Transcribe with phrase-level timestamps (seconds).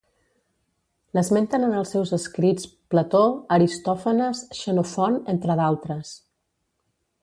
[1.17, 3.23] L'esmenten en els seus escrits Plató,
[3.59, 6.21] Aristòfanes, Xenofont entre d'altres.